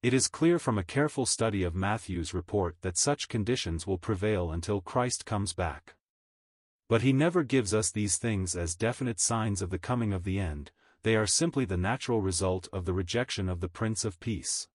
It 0.00 0.14
is 0.14 0.28
clear 0.28 0.60
from 0.60 0.78
a 0.78 0.84
careful 0.84 1.26
study 1.26 1.64
of 1.64 1.74
Matthew's 1.74 2.32
report 2.32 2.76
that 2.82 2.96
such 2.96 3.28
conditions 3.28 3.84
will 3.84 3.98
prevail 3.98 4.52
until 4.52 4.80
Christ 4.80 5.26
comes 5.26 5.52
back. 5.52 5.96
But 6.88 7.02
he 7.02 7.12
never 7.12 7.42
gives 7.42 7.74
us 7.74 7.90
these 7.90 8.16
things 8.16 8.54
as 8.54 8.76
definite 8.76 9.18
signs 9.18 9.60
of 9.60 9.70
the 9.70 9.78
coming 9.78 10.12
of 10.12 10.22
the 10.22 10.38
end, 10.38 10.70
they 11.02 11.16
are 11.16 11.26
simply 11.26 11.64
the 11.64 11.76
natural 11.76 12.20
result 12.20 12.68
of 12.72 12.84
the 12.84 12.92
rejection 12.92 13.48
of 13.48 13.60
the 13.60 13.68
Prince 13.68 14.04
of 14.04 14.20
Peace. 14.20 14.68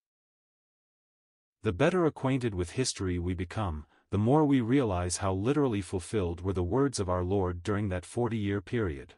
The 1.61 1.71
better 1.71 2.05
acquainted 2.05 2.53
with 2.53 2.71
history 2.71 3.17
we 3.17 3.33
become, 3.33 3.85
the 4.09 4.17
more 4.17 4.43
we 4.43 4.59
realize 4.59 5.17
how 5.17 5.33
literally 5.33 5.81
fulfilled 5.81 6.41
were 6.41 6.53
the 6.53 6.63
words 6.63 6.99
of 6.99 7.07
our 7.07 7.23
Lord 7.23 7.63
during 7.63 7.87
that 7.89 8.05
forty-year 8.05 8.59
period. 8.59 9.13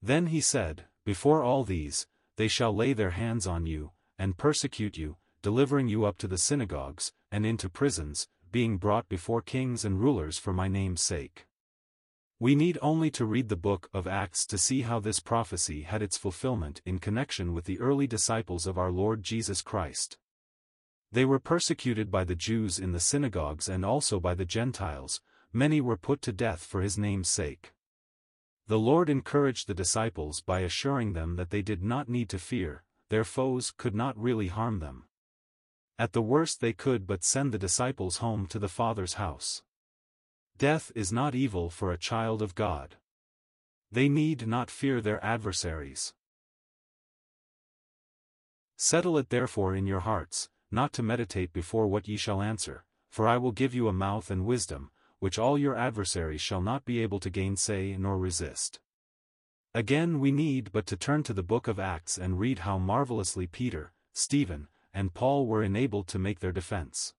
Then 0.00 0.28
he 0.28 0.40
said, 0.40 0.86
Before 1.04 1.42
all 1.42 1.64
these, 1.64 2.06
they 2.36 2.48
shall 2.48 2.74
lay 2.74 2.94
their 2.94 3.10
hands 3.10 3.46
on 3.46 3.66
you, 3.66 3.92
and 4.18 4.36
persecute 4.36 4.96
you, 4.96 5.16
delivering 5.42 5.88
you 5.88 6.04
up 6.04 6.18
to 6.18 6.28
the 6.28 6.38
synagogues, 6.38 7.12
and 7.30 7.46
into 7.46 7.68
prisons, 7.68 8.28
being 8.50 8.78
brought 8.78 9.08
before 9.08 9.42
kings 9.42 9.84
and 9.84 10.00
rulers 10.00 10.38
for 10.38 10.52
my 10.52 10.68
name's 10.68 11.02
sake. 11.02 11.46
We 12.38 12.54
need 12.54 12.78
only 12.82 13.10
to 13.12 13.24
read 13.24 13.48
the 13.48 13.56
book 13.56 13.88
of 13.94 14.06
Acts 14.06 14.44
to 14.46 14.58
see 14.58 14.82
how 14.82 15.00
this 15.00 15.20
prophecy 15.20 15.82
had 15.82 16.02
its 16.02 16.18
fulfillment 16.18 16.82
in 16.84 16.98
connection 16.98 17.54
with 17.54 17.64
the 17.64 17.80
early 17.80 18.06
disciples 18.06 18.66
of 18.66 18.76
our 18.76 18.90
Lord 18.90 19.22
Jesus 19.22 19.62
Christ. 19.62 20.18
They 21.12 21.24
were 21.24 21.38
persecuted 21.38 22.10
by 22.10 22.24
the 22.24 22.34
Jews 22.34 22.78
in 22.78 22.92
the 22.92 23.00
synagogues 23.00 23.68
and 23.68 23.84
also 23.84 24.20
by 24.20 24.34
the 24.34 24.44
Gentiles, 24.44 25.22
many 25.52 25.80
were 25.80 25.96
put 25.96 26.20
to 26.22 26.32
death 26.32 26.60
for 26.60 26.82
his 26.82 26.98
name's 26.98 27.28
sake. 27.28 27.72
The 28.66 28.78
Lord 28.78 29.08
encouraged 29.08 29.66
the 29.66 29.74
disciples 29.74 30.40
by 30.40 30.60
assuring 30.60 31.12
them 31.12 31.36
that 31.36 31.50
they 31.50 31.62
did 31.62 31.82
not 31.82 32.08
need 32.08 32.28
to 32.30 32.38
fear, 32.38 32.82
their 33.08 33.24
foes 33.24 33.70
could 33.70 33.94
not 33.94 34.18
really 34.18 34.48
harm 34.48 34.80
them. 34.80 35.04
At 35.98 36.12
the 36.12 36.22
worst 36.22 36.60
they 36.60 36.72
could 36.72 37.06
but 37.06 37.24
send 37.24 37.52
the 37.52 37.58
disciples 37.58 38.18
home 38.18 38.46
to 38.48 38.58
the 38.58 38.68
Father's 38.68 39.14
house. 39.14 39.62
Death 40.58 40.92
is 40.94 41.12
not 41.12 41.34
evil 41.34 41.70
for 41.70 41.92
a 41.92 41.98
child 41.98 42.42
of 42.42 42.54
God. 42.54 42.96
They 43.90 44.08
need 44.08 44.46
not 44.46 44.70
fear 44.70 45.00
their 45.00 45.24
adversaries. 45.24 46.12
Settle 48.76 49.16
it 49.16 49.30
therefore 49.30 49.74
in 49.74 49.86
your 49.86 50.00
hearts, 50.00 50.50
not 50.70 50.92
to 50.94 51.02
meditate 51.02 51.52
before 51.52 51.86
what 51.86 52.08
ye 52.08 52.16
shall 52.16 52.42
answer, 52.42 52.84
for 53.10 53.26
I 53.26 53.38
will 53.38 53.52
give 53.52 53.74
you 53.74 53.88
a 53.88 53.92
mouth 53.92 54.30
and 54.30 54.44
wisdom, 54.44 54.90
which 55.18 55.38
all 55.38 55.56
your 55.56 55.76
adversaries 55.76 56.42
shall 56.42 56.60
not 56.60 56.84
be 56.84 57.00
able 57.00 57.20
to 57.20 57.30
gainsay 57.30 57.96
nor 57.96 58.18
resist. 58.18 58.80
Again 59.76 60.20
we 60.20 60.32
need 60.32 60.72
but 60.72 60.86
to 60.86 60.96
turn 60.96 61.22
to 61.24 61.34
the 61.34 61.42
book 61.42 61.68
of 61.68 61.78
Acts 61.78 62.16
and 62.16 62.40
read 62.40 62.60
how 62.60 62.78
marvelously 62.78 63.46
Peter, 63.46 63.92
Stephen, 64.14 64.68
and 64.94 65.12
Paul 65.12 65.46
were 65.46 65.62
enabled 65.62 66.08
to 66.08 66.18
make 66.18 66.40
their 66.40 66.50
defense. 66.50 67.12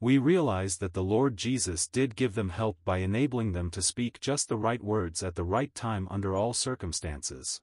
We 0.00 0.18
realize 0.18 0.78
that 0.78 0.94
the 0.94 1.04
Lord 1.04 1.36
Jesus 1.36 1.86
did 1.86 2.16
give 2.16 2.34
them 2.34 2.48
help 2.48 2.78
by 2.84 2.96
enabling 2.96 3.52
them 3.52 3.70
to 3.70 3.82
speak 3.82 4.18
just 4.18 4.48
the 4.48 4.56
right 4.56 4.82
words 4.82 5.22
at 5.22 5.36
the 5.36 5.44
right 5.44 5.72
time 5.72 6.08
under 6.10 6.34
all 6.34 6.54
circumstances. 6.54 7.60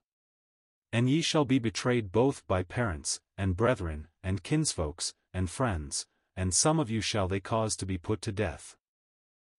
And 0.90 1.10
ye 1.10 1.20
shall 1.20 1.44
be 1.44 1.58
betrayed 1.58 2.10
both 2.10 2.46
by 2.46 2.62
parents, 2.62 3.20
and 3.36 3.58
brethren, 3.58 4.06
and 4.22 4.42
kinsfolks, 4.42 5.12
and 5.34 5.50
friends, 5.50 6.06
and 6.34 6.54
some 6.54 6.80
of 6.80 6.90
you 6.90 7.02
shall 7.02 7.28
they 7.28 7.40
cause 7.40 7.76
to 7.76 7.84
be 7.84 7.98
put 7.98 8.22
to 8.22 8.32
death. 8.32 8.74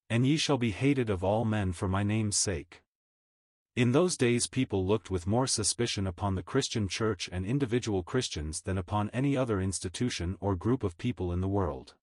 And 0.10 0.26
ye 0.26 0.38
shall 0.38 0.58
be 0.58 0.72
hated 0.72 1.12
of 1.12 1.24
all 1.24 1.46
men 1.46 1.72
for 1.72 1.88
my 1.88 2.02
name's 2.02 2.36
sake. 2.36 2.82
In 3.76 3.92
those 3.92 4.18
days 4.18 4.48
people 4.48 4.86
looked 4.86 5.12
with 5.12 5.28
more 5.28 5.48
suspicion 5.48 6.08
upon 6.08 6.36
the 6.36 6.44
Christian 6.44 6.88
church 6.88 7.30
and 7.32 7.46
individual 7.46 8.04
Christians 8.04 8.62
than 8.62 8.78
upon 8.78 9.10
any 9.12 9.38
other 9.38 9.62
institution 9.62 10.38
or 10.40 10.56
group 10.56 10.84
of 10.84 10.98
people 10.98 11.32
in 11.32 11.42
the 11.42 11.48
world. 11.48 11.96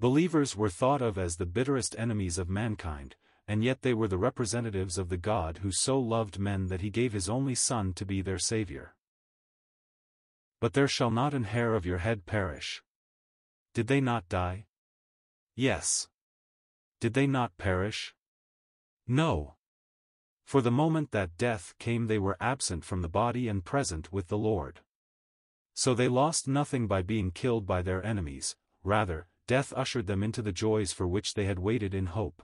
Believers 0.00 0.56
were 0.56 0.70
thought 0.70 1.02
of 1.02 1.18
as 1.18 1.36
the 1.36 1.46
bitterest 1.46 1.94
enemies 1.98 2.38
of 2.38 2.48
mankind, 2.48 3.16
and 3.46 3.62
yet 3.62 3.82
they 3.82 3.92
were 3.92 4.08
the 4.08 4.16
representatives 4.16 4.96
of 4.96 5.10
the 5.10 5.16
God 5.16 5.58
who 5.58 5.70
so 5.70 5.98
loved 5.98 6.38
men 6.38 6.68
that 6.68 6.80
he 6.80 6.88
gave 6.88 7.12
his 7.12 7.28
only 7.28 7.54
Son 7.54 7.92
to 7.94 8.06
be 8.06 8.22
their 8.22 8.38
Savior. 8.38 8.94
But 10.60 10.72
there 10.72 10.88
shall 10.88 11.10
not 11.10 11.34
an 11.34 11.44
hair 11.44 11.74
of 11.74 11.84
your 11.84 11.98
head 11.98 12.26
perish. 12.26 12.82
Did 13.74 13.86
they 13.86 14.00
not 14.00 14.28
die? 14.28 14.66
Yes. 15.54 16.08
Did 17.00 17.14
they 17.14 17.26
not 17.26 17.58
perish? 17.58 18.14
No. 19.06 19.56
For 20.50 20.60
the 20.60 20.72
moment 20.72 21.12
that 21.12 21.38
death 21.38 21.74
came 21.78 22.08
they 22.08 22.18
were 22.18 22.36
absent 22.40 22.84
from 22.84 23.02
the 23.02 23.08
body 23.08 23.46
and 23.46 23.64
present 23.64 24.12
with 24.12 24.26
the 24.26 24.36
Lord. 24.36 24.80
So 25.74 25.94
they 25.94 26.08
lost 26.08 26.48
nothing 26.48 26.88
by 26.88 27.02
being 27.02 27.30
killed 27.30 27.68
by 27.68 27.82
their 27.82 28.04
enemies, 28.04 28.56
rather, 28.82 29.28
death 29.46 29.72
ushered 29.76 30.08
them 30.08 30.24
into 30.24 30.42
the 30.42 30.50
joys 30.50 30.92
for 30.92 31.06
which 31.06 31.34
they 31.34 31.44
had 31.44 31.60
waited 31.60 31.94
in 31.94 32.06
hope. 32.06 32.42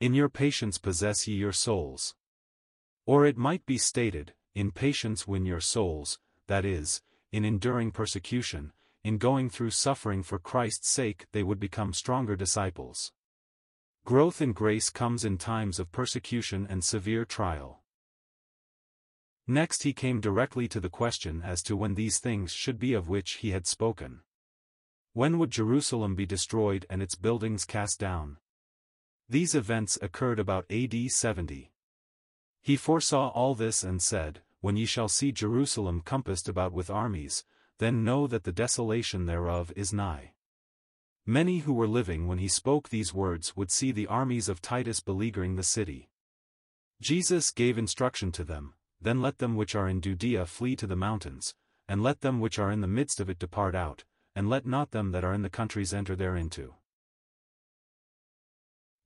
In 0.00 0.12
your 0.12 0.28
patience 0.28 0.76
possess 0.76 1.28
ye 1.28 1.36
your 1.36 1.52
souls. 1.52 2.16
Or 3.06 3.24
it 3.24 3.38
might 3.38 3.64
be 3.64 3.78
stated, 3.78 4.34
in 4.56 4.72
patience 4.72 5.24
win 5.24 5.46
your 5.46 5.60
souls, 5.60 6.18
that 6.48 6.64
is, 6.64 7.00
in 7.30 7.44
enduring 7.44 7.92
persecution, 7.92 8.72
in 9.04 9.18
going 9.18 9.50
through 9.50 9.70
suffering 9.70 10.24
for 10.24 10.40
Christ's 10.40 10.88
sake 10.88 11.26
they 11.30 11.44
would 11.44 11.60
become 11.60 11.92
stronger 11.92 12.34
disciples. 12.34 13.12
Growth 14.04 14.42
in 14.42 14.52
grace 14.52 14.90
comes 14.90 15.24
in 15.24 15.38
times 15.38 15.78
of 15.78 15.90
persecution 15.90 16.66
and 16.68 16.84
severe 16.84 17.24
trial. 17.24 17.80
Next 19.46 19.82
he 19.82 19.94
came 19.94 20.20
directly 20.20 20.68
to 20.68 20.78
the 20.78 20.90
question 20.90 21.40
as 21.42 21.62
to 21.62 21.74
when 21.74 21.94
these 21.94 22.18
things 22.18 22.52
should 22.52 22.78
be 22.78 22.92
of 22.92 23.08
which 23.08 23.36
he 23.36 23.52
had 23.52 23.66
spoken. 23.66 24.20
When 25.14 25.38
would 25.38 25.50
Jerusalem 25.50 26.14
be 26.14 26.26
destroyed 26.26 26.84
and 26.90 27.02
its 27.02 27.14
buildings 27.14 27.64
cast 27.64 27.98
down? 27.98 28.36
These 29.26 29.54
events 29.54 29.98
occurred 30.02 30.38
about 30.38 30.70
AD 30.70 31.10
70. 31.10 31.72
He 32.60 32.76
foresaw 32.76 33.28
all 33.28 33.54
this 33.54 33.82
and 33.82 34.02
said, 34.02 34.42
When 34.60 34.76
ye 34.76 34.84
shall 34.84 35.08
see 35.08 35.32
Jerusalem 35.32 36.02
compassed 36.04 36.46
about 36.46 36.74
with 36.74 36.90
armies, 36.90 37.44
then 37.78 38.04
know 38.04 38.26
that 38.26 38.44
the 38.44 38.52
desolation 38.52 39.24
thereof 39.24 39.72
is 39.74 39.94
nigh. 39.94 40.33
Many 41.26 41.60
who 41.60 41.72
were 41.72 41.86
living 41.86 42.26
when 42.26 42.36
he 42.36 42.48
spoke 42.48 42.90
these 42.90 43.14
words 43.14 43.56
would 43.56 43.70
see 43.70 43.92
the 43.92 44.06
armies 44.06 44.46
of 44.50 44.60
Titus 44.60 45.00
beleaguering 45.00 45.56
the 45.56 45.62
city. 45.62 46.10
Jesus 47.00 47.50
gave 47.50 47.78
instruction 47.78 48.30
to 48.32 48.44
them, 48.44 48.74
Then 49.00 49.22
let 49.22 49.38
them 49.38 49.56
which 49.56 49.74
are 49.74 49.88
in 49.88 50.02
Judea 50.02 50.44
flee 50.44 50.76
to 50.76 50.86
the 50.86 50.96
mountains, 50.96 51.54
and 51.88 52.02
let 52.02 52.20
them 52.20 52.40
which 52.40 52.58
are 52.58 52.70
in 52.70 52.82
the 52.82 52.86
midst 52.86 53.20
of 53.20 53.30
it 53.30 53.38
depart 53.38 53.74
out, 53.74 54.04
and 54.36 54.50
let 54.50 54.66
not 54.66 54.90
them 54.90 55.12
that 55.12 55.24
are 55.24 55.32
in 55.32 55.40
the 55.40 55.48
countries 55.48 55.94
enter 55.94 56.14
thereinto. 56.14 56.76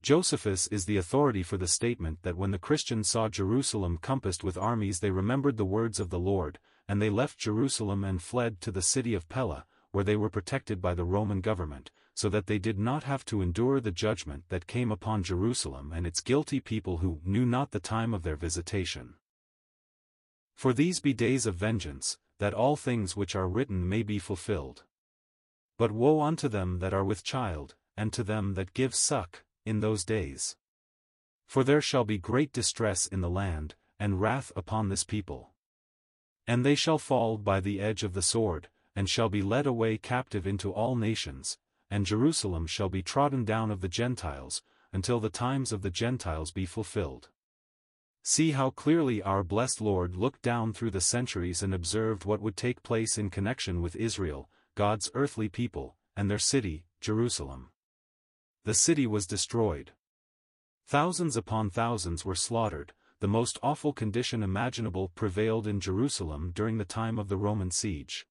Josephus 0.02 0.66
is 0.68 0.86
the 0.86 0.96
authority 0.96 1.44
for 1.44 1.56
the 1.56 1.68
statement 1.68 2.22
that 2.22 2.36
when 2.36 2.50
the 2.50 2.58
Christians 2.58 3.08
saw 3.08 3.28
Jerusalem 3.28 3.96
compassed 3.96 4.42
with 4.42 4.58
armies 4.58 4.98
they 4.98 5.12
remembered 5.12 5.56
the 5.56 5.64
words 5.64 6.00
of 6.00 6.10
the 6.10 6.18
Lord, 6.18 6.58
and 6.88 7.00
they 7.00 7.10
left 7.10 7.38
Jerusalem 7.38 8.02
and 8.02 8.20
fled 8.20 8.60
to 8.62 8.72
the 8.72 8.82
city 8.82 9.14
of 9.14 9.28
Pella, 9.28 9.66
where 9.92 10.04
they 10.04 10.16
were 10.16 10.30
protected 10.30 10.80
by 10.80 10.94
the 10.94 11.04
Roman 11.04 11.40
government, 11.40 11.90
so 12.18 12.28
that 12.28 12.48
they 12.48 12.58
did 12.58 12.80
not 12.80 13.04
have 13.04 13.24
to 13.24 13.40
endure 13.40 13.78
the 13.78 13.92
judgment 13.92 14.42
that 14.48 14.66
came 14.66 14.90
upon 14.90 15.22
Jerusalem 15.22 15.92
and 15.94 16.04
its 16.04 16.20
guilty 16.20 16.58
people 16.58 16.96
who 16.96 17.20
knew 17.24 17.46
not 17.46 17.70
the 17.70 17.78
time 17.78 18.12
of 18.12 18.24
their 18.24 18.34
visitation. 18.34 19.14
For 20.56 20.72
these 20.72 20.98
be 20.98 21.12
days 21.12 21.46
of 21.46 21.54
vengeance, 21.54 22.18
that 22.40 22.54
all 22.54 22.74
things 22.74 23.14
which 23.14 23.36
are 23.36 23.46
written 23.46 23.88
may 23.88 24.02
be 24.02 24.18
fulfilled. 24.18 24.82
But 25.78 25.92
woe 25.92 26.20
unto 26.20 26.48
them 26.48 26.80
that 26.80 26.92
are 26.92 27.04
with 27.04 27.22
child, 27.22 27.76
and 27.96 28.12
to 28.14 28.24
them 28.24 28.54
that 28.54 28.74
give 28.74 28.96
suck, 28.96 29.44
in 29.64 29.78
those 29.78 30.04
days. 30.04 30.56
For 31.46 31.62
there 31.62 31.80
shall 31.80 32.04
be 32.04 32.18
great 32.18 32.52
distress 32.52 33.06
in 33.06 33.20
the 33.20 33.30
land, 33.30 33.76
and 34.00 34.20
wrath 34.20 34.50
upon 34.56 34.88
this 34.88 35.04
people. 35.04 35.52
And 36.48 36.66
they 36.66 36.74
shall 36.74 36.98
fall 36.98 37.38
by 37.38 37.60
the 37.60 37.80
edge 37.80 38.02
of 38.02 38.14
the 38.14 38.22
sword, 38.22 38.70
and 38.96 39.08
shall 39.08 39.28
be 39.28 39.40
led 39.40 39.68
away 39.68 39.98
captive 39.98 40.48
into 40.48 40.72
all 40.72 40.96
nations, 40.96 41.58
and 41.90 42.06
Jerusalem 42.06 42.66
shall 42.66 42.88
be 42.88 43.02
trodden 43.02 43.44
down 43.44 43.70
of 43.70 43.80
the 43.80 43.88
Gentiles, 43.88 44.62
until 44.92 45.20
the 45.20 45.30
times 45.30 45.72
of 45.72 45.82
the 45.82 45.90
Gentiles 45.90 46.50
be 46.50 46.66
fulfilled. 46.66 47.28
See 48.22 48.52
how 48.52 48.70
clearly 48.70 49.22
our 49.22 49.42
blessed 49.42 49.80
Lord 49.80 50.16
looked 50.16 50.42
down 50.42 50.72
through 50.72 50.90
the 50.90 51.00
centuries 51.00 51.62
and 51.62 51.74
observed 51.74 52.24
what 52.24 52.40
would 52.40 52.56
take 52.56 52.82
place 52.82 53.16
in 53.16 53.30
connection 53.30 53.80
with 53.80 53.96
Israel, 53.96 54.48
God's 54.74 55.10
earthly 55.14 55.48
people, 55.48 55.96
and 56.16 56.30
their 56.30 56.38
city, 56.38 56.84
Jerusalem 57.00 57.70
the 58.68 58.74
city 58.74 59.06
was 59.06 59.26
destroyed. 59.26 59.92
Thousands 60.86 61.38
upon 61.38 61.70
thousands 61.70 62.26
were 62.26 62.34
slaughtered, 62.34 62.92
the 63.18 63.26
most 63.26 63.58
awful 63.62 63.94
condition 63.94 64.42
imaginable 64.42 65.08
prevailed 65.14 65.66
in 65.66 65.80
Jerusalem 65.80 66.52
during 66.54 66.76
the 66.76 66.84
time 66.84 67.18
of 67.18 67.30
the 67.30 67.38
Roman 67.38 67.70
siege. 67.70 68.26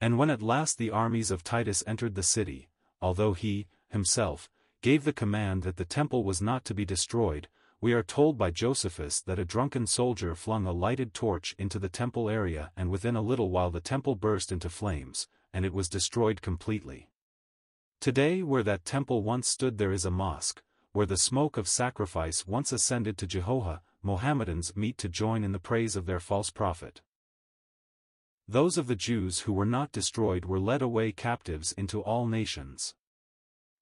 And 0.00 0.16
when 0.16 0.30
at 0.30 0.40
last 0.40 0.78
the 0.78 0.90
armies 0.90 1.30
of 1.30 1.44
Titus 1.44 1.84
entered 1.86 2.14
the 2.14 2.22
city, 2.22 2.68
although 3.02 3.34
he, 3.34 3.66
himself, 3.88 4.48
gave 4.80 5.04
the 5.04 5.12
command 5.12 5.62
that 5.62 5.76
the 5.76 5.84
temple 5.84 6.24
was 6.24 6.40
not 6.40 6.64
to 6.64 6.74
be 6.74 6.86
destroyed, 6.86 7.48
we 7.82 7.92
are 7.92 8.02
told 8.02 8.38
by 8.38 8.50
Josephus 8.50 9.20
that 9.22 9.38
a 9.38 9.44
drunken 9.44 9.86
soldier 9.86 10.34
flung 10.34 10.66
a 10.66 10.72
lighted 10.72 11.12
torch 11.12 11.54
into 11.58 11.78
the 11.78 11.88
temple 11.88 12.30
area 12.30 12.70
and 12.76 12.90
within 12.90 13.16
a 13.16 13.22
little 13.22 13.50
while 13.50 13.70
the 13.70 13.80
temple 13.80 14.14
burst 14.14 14.52
into 14.52 14.68
flames, 14.68 15.28
and 15.52 15.64
it 15.64 15.74
was 15.74 15.88
destroyed 15.88 16.42
completely. 16.42 17.10
Today 18.00 18.42
where 18.42 18.62
that 18.62 18.84
temple 18.86 19.22
once 19.22 19.48
stood 19.48 19.76
there 19.76 19.92
is 19.92 20.06
a 20.06 20.10
mosque, 20.10 20.62
where 20.92 21.06
the 21.06 21.16
smoke 21.16 21.56
of 21.56 21.68
sacrifice 21.68 22.46
once 22.46 22.72
ascended 22.72 23.18
to 23.18 23.26
Jehovah, 23.26 23.82
Mohammedans 24.02 24.74
meet 24.74 24.96
to 24.98 25.08
join 25.08 25.44
in 25.44 25.52
the 25.52 25.58
praise 25.58 25.96
of 25.96 26.06
their 26.06 26.20
false 26.20 26.50
prophet. 26.50 27.02
Those 28.50 28.76
of 28.76 28.88
the 28.88 28.96
Jews 28.96 29.42
who 29.42 29.52
were 29.52 29.64
not 29.64 29.92
destroyed 29.92 30.44
were 30.44 30.58
led 30.58 30.82
away 30.82 31.12
captives 31.12 31.70
into 31.70 32.00
all 32.00 32.26
nations. 32.26 32.96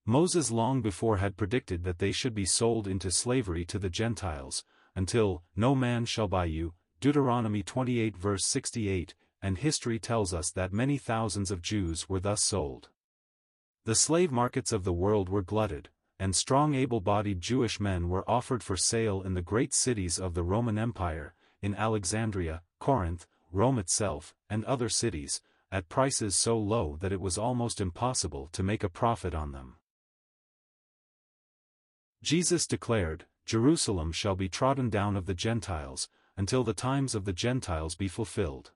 Moses 0.04 0.50
long 0.50 0.82
before 0.82 1.16
had 1.16 1.38
predicted 1.38 1.84
that 1.84 2.00
they 2.00 2.12
should 2.12 2.34
be 2.34 2.44
sold 2.44 2.86
into 2.86 3.10
slavery 3.10 3.64
to 3.64 3.78
the 3.78 3.88
Gentiles, 3.88 4.66
until, 4.94 5.42
no 5.56 5.74
man 5.74 6.04
shall 6.04 6.28
buy 6.28 6.44
you, 6.44 6.74
Deuteronomy 7.00 7.62
28 7.62 8.14
verse 8.14 8.44
68, 8.44 9.14
and 9.40 9.56
history 9.56 9.98
tells 9.98 10.34
us 10.34 10.50
that 10.50 10.70
many 10.70 10.98
thousands 10.98 11.50
of 11.50 11.62
Jews 11.62 12.06
were 12.10 12.20
thus 12.20 12.42
sold. 12.42 12.90
The 13.86 13.94
slave 13.94 14.30
markets 14.30 14.70
of 14.70 14.84
the 14.84 14.92
world 14.92 15.30
were 15.30 15.40
glutted, 15.40 15.88
and 16.18 16.36
strong 16.36 16.74
able-bodied 16.74 17.40
Jewish 17.40 17.80
men 17.80 18.10
were 18.10 18.30
offered 18.30 18.62
for 18.62 18.76
sale 18.76 19.22
in 19.22 19.32
the 19.32 19.40
great 19.40 19.72
cities 19.72 20.18
of 20.18 20.34
the 20.34 20.44
Roman 20.44 20.76
Empire, 20.76 21.32
in 21.62 21.74
Alexandria, 21.74 22.60
Corinth, 22.78 23.26
Rome 23.50 23.78
itself, 23.78 24.34
and 24.50 24.64
other 24.64 24.88
cities, 24.88 25.40
at 25.70 25.88
prices 25.88 26.34
so 26.34 26.58
low 26.58 26.96
that 27.00 27.12
it 27.12 27.20
was 27.20 27.36
almost 27.36 27.80
impossible 27.80 28.48
to 28.52 28.62
make 28.62 28.82
a 28.82 28.88
profit 28.88 29.34
on 29.34 29.52
them. 29.52 29.76
Jesus 32.22 32.66
declared, 32.66 33.26
Jerusalem 33.44 34.12
shall 34.12 34.34
be 34.34 34.48
trodden 34.48 34.90
down 34.90 35.16
of 35.16 35.26
the 35.26 35.34
Gentiles, 35.34 36.08
until 36.36 36.64
the 36.64 36.74
times 36.74 37.14
of 37.14 37.24
the 37.24 37.32
Gentiles 37.32 37.94
be 37.94 38.08
fulfilled. 38.08 38.72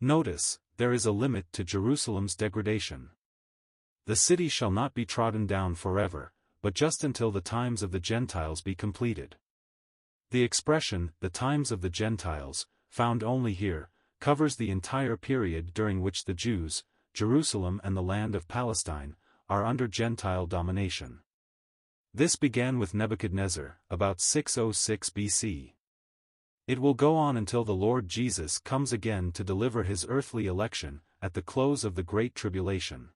Notice, 0.00 0.58
there 0.76 0.92
is 0.92 1.06
a 1.06 1.12
limit 1.12 1.46
to 1.52 1.64
Jerusalem's 1.64 2.34
degradation. 2.34 3.10
The 4.06 4.16
city 4.16 4.48
shall 4.48 4.70
not 4.70 4.94
be 4.94 5.04
trodden 5.04 5.46
down 5.46 5.76
forever, 5.76 6.32
but 6.60 6.74
just 6.74 7.04
until 7.04 7.30
the 7.30 7.40
times 7.40 7.82
of 7.82 7.92
the 7.92 8.00
Gentiles 8.00 8.62
be 8.62 8.74
completed. 8.74 9.36
The 10.30 10.42
expression, 10.42 11.12
the 11.20 11.28
times 11.28 11.70
of 11.70 11.82
the 11.82 11.90
Gentiles, 11.90 12.66
found 12.88 13.22
only 13.22 13.52
here, 13.52 13.90
covers 14.22 14.54
the 14.54 14.70
entire 14.70 15.16
period 15.16 15.74
during 15.74 16.00
which 16.00 16.26
the 16.26 16.32
Jews, 16.32 16.84
Jerusalem 17.12 17.80
and 17.82 17.96
the 17.96 18.02
land 18.04 18.36
of 18.36 18.46
Palestine, 18.46 19.16
are 19.48 19.66
under 19.66 19.88
Gentile 19.88 20.46
domination. 20.46 21.18
This 22.14 22.36
began 22.36 22.78
with 22.78 22.94
Nebuchadnezzar, 22.94 23.80
about 23.90 24.20
606 24.20 25.10
BC. 25.10 25.72
It 26.68 26.78
will 26.78 26.94
go 26.94 27.16
on 27.16 27.36
until 27.36 27.64
the 27.64 27.74
Lord 27.74 28.06
Jesus 28.06 28.60
comes 28.60 28.92
again 28.92 29.32
to 29.32 29.42
deliver 29.42 29.82
his 29.82 30.06
earthly 30.08 30.46
election, 30.46 31.00
at 31.20 31.34
the 31.34 31.42
close 31.42 31.82
of 31.82 31.96
the 31.96 32.04
Great 32.04 32.36
Tribulation. 32.36 33.08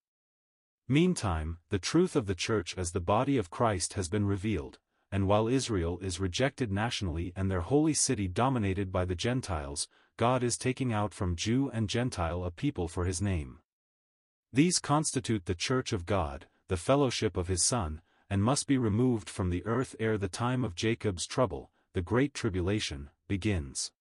Meantime, 0.88 1.58
the 1.68 1.78
truth 1.78 2.16
of 2.16 2.26
the 2.26 2.34
Church 2.34 2.76
as 2.76 2.90
the 2.90 3.00
body 3.00 3.38
of 3.38 3.48
Christ 3.48 3.92
has 3.92 4.08
been 4.08 4.26
revealed, 4.26 4.80
and 5.12 5.28
while 5.28 5.46
Israel 5.46 6.00
is 6.00 6.18
rejected 6.18 6.72
nationally 6.72 7.32
and 7.36 7.48
their 7.48 7.60
holy 7.60 7.94
city 7.94 8.26
dominated 8.26 8.90
by 8.90 9.04
the 9.04 9.14
Gentiles, 9.14 9.86
God 10.16 10.42
is 10.42 10.56
taking 10.56 10.92
out 10.92 11.12
from 11.12 11.36
Jew 11.36 11.70
and 11.74 11.88
Gentile 11.88 12.44
a 12.44 12.50
people 12.50 12.88
for 12.88 13.04
his 13.04 13.20
name. 13.20 13.58
These 14.52 14.78
constitute 14.78 15.44
the 15.44 15.54
Church 15.54 15.92
of 15.92 16.06
God, 16.06 16.46
the 16.68 16.78
fellowship 16.78 17.36
of 17.36 17.48
his 17.48 17.62
Son, 17.62 18.00
and 18.30 18.42
must 18.42 18.66
be 18.66 18.78
removed 18.78 19.28
from 19.28 19.50
the 19.50 19.64
earth 19.66 19.94
ere 20.00 20.16
the 20.16 20.28
time 20.28 20.64
of 20.64 20.74
Jacob's 20.74 21.26
trouble, 21.26 21.70
the 21.92 22.00
great 22.00 22.32
tribulation, 22.32 23.10
begins. 23.28 23.92